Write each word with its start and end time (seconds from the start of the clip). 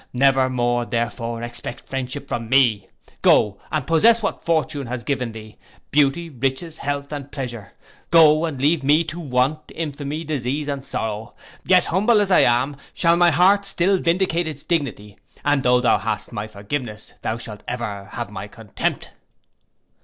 Never 0.13 0.49
more, 0.49 0.83
therefore, 0.83 1.43
expect 1.43 1.87
friendship 1.87 2.27
from 2.27 2.49
me. 2.49 2.87
Go, 3.21 3.59
and 3.71 3.85
possess 3.85 4.23
what 4.23 4.43
fortune 4.43 4.87
has 4.87 5.03
given 5.03 5.31
thee, 5.31 5.57
beauty, 5.91 6.27
riches, 6.27 6.79
health, 6.79 7.11
and 7.13 7.31
pleasure. 7.31 7.73
Go, 8.09 8.45
and 8.45 8.59
leave 8.59 8.83
me 8.83 9.03
to 9.03 9.19
want, 9.19 9.71
infamy, 9.75 10.23
disease, 10.23 10.67
and 10.67 10.83
sorrow. 10.83 11.35
Yet 11.65 11.85
humbled 11.85 12.19
as 12.21 12.31
I 12.31 12.39
am, 12.41 12.77
shall 12.95 13.15
my 13.15 13.29
heart 13.29 13.63
still 13.63 13.99
vindicate 13.99 14.47
its 14.47 14.63
dignity, 14.63 15.19
and 15.45 15.61
though 15.61 15.81
thou 15.81 15.99
hast 15.99 16.31
my 16.33 16.47
forgiveness, 16.47 17.13
thou 17.21 17.37
shalt 17.37 17.61
ever 17.67 18.05
have 18.13 18.31
my 18.31 18.47
contempt. 18.47 19.11